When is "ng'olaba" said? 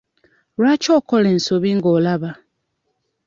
1.77-2.31